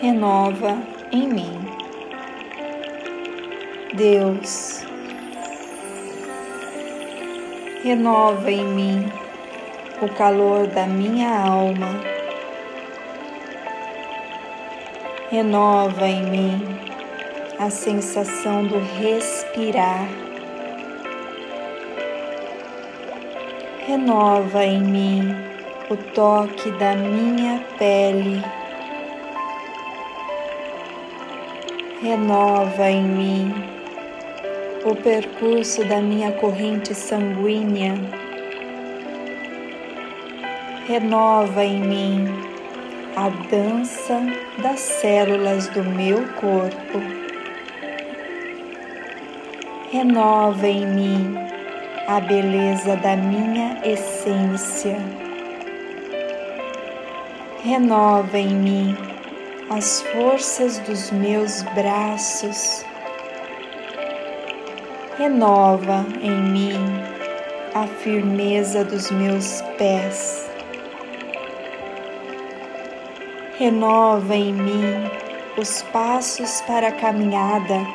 [0.00, 0.78] renova
[1.10, 1.58] em mim.
[3.94, 4.84] Deus,
[7.82, 9.12] renova em mim
[10.00, 12.00] o calor da minha alma,
[15.30, 16.78] renova em mim
[17.58, 20.08] a sensação do respirar,
[23.84, 25.48] renova em mim
[25.90, 28.17] o toque da minha pele.
[32.00, 33.54] Renova em mim
[34.84, 37.94] o percurso da minha corrente sanguínea,
[40.86, 42.24] renova em mim
[43.16, 44.22] a dança
[44.62, 47.02] das células do meu corpo,
[49.90, 51.34] renova em mim
[52.06, 54.96] a beleza da minha essência,
[57.64, 59.17] renova em mim
[59.70, 62.84] as forças dos meus braços.
[65.18, 67.02] Renova em mim
[67.74, 70.48] a firmeza dos meus pés.
[73.58, 75.10] Renova em mim
[75.58, 77.86] os passos para a caminhada.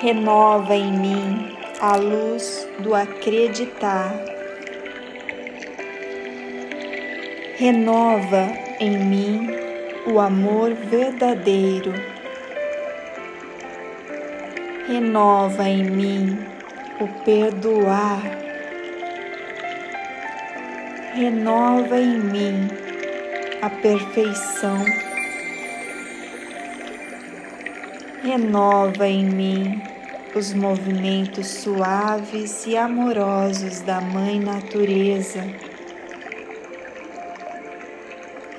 [0.00, 4.14] Renova em mim a luz do acreditar.
[7.56, 9.48] Renova em mim
[10.06, 11.92] o amor verdadeiro.
[14.86, 16.38] Renova em mim
[17.00, 18.20] o perdoar.
[21.14, 22.68] Renova em mim
[23.62, 24.84] a perfeição.
[28.22, 29.82] Renova em mim
[30.34, 35.44] os movimentos suaves e amorosos da Mãe Natureza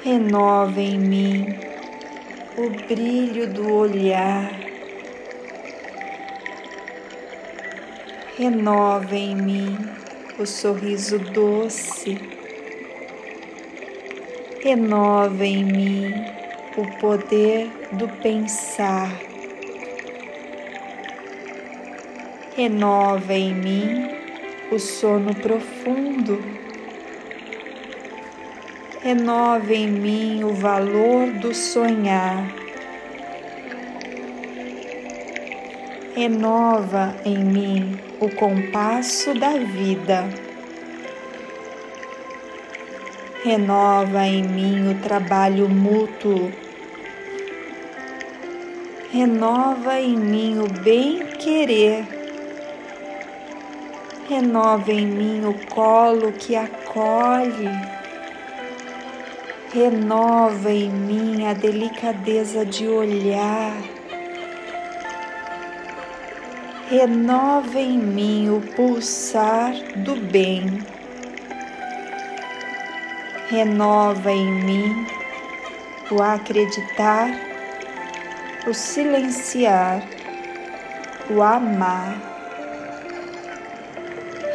[0.06, 1.58] renova em mim
[2.56, 4.52] o brilho do olhar,
[8.38, 9.76] renova em mim
[10.38, 12.20] o sorriso doce,
[14.64, 16.14] renova em mim
[16.78, 19.12] o poder do pensar,
[22.56, 24.08] renova em mim
[24.72, 26.65] o sono profundo
[29.06, 32.52] renove em mim o valor do sonhar.
[36.16, 40.28] Renova em mim o compasso da vida.
[43.44, 46.52] Renova em mim o trabalho mútuo.
[49.12, 52.08] Renova em mim o bem-querer.
[54.28, 57.95] Renova em mim o colo que acolhe
[59.76, 63.76] renova em mim a delicadeza de olhar,
[66.90, 70.82] renova em mim o pulsar do bem,
[73.50, 75.08] renova em mim
[76.10, 77.28] o acreditar,
[78.66, 80.02] o silenciar,
[81.30, 82.16] o amar,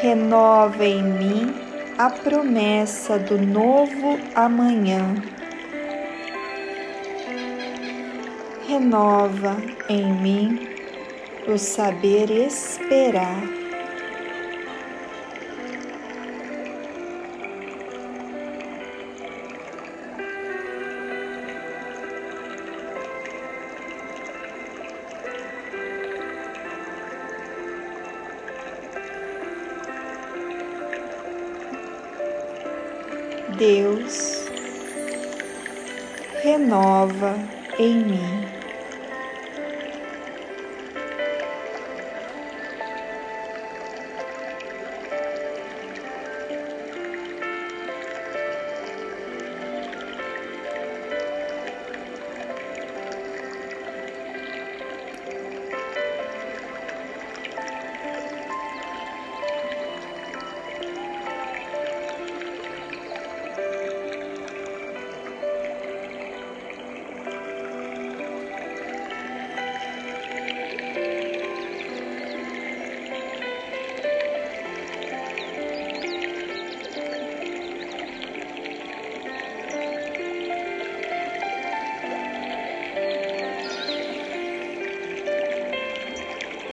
[0.00, 1.69] renova em mim
[2.00, 5.22] a promessa do novo amanhã.
[8.66, 10.66] Renova em mim
[11.46, 13.59] o saber esperar.
[33.56, 34.48] Deus
[36.42, 37.36] renova
[37.78, 38.59] em mim.